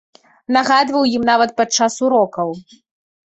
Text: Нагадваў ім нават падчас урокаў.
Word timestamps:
Нагадваў 0.55 1.03
ім 1.17 1.27
нават 1.31 1.53
падчас 1.61 1.99
урокаў. 2.07 2.49